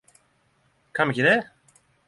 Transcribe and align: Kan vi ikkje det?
Kan 0.97 1.07
vi 1.11 1.17
ikkje 1.17 1.29
det? 1.29 1.37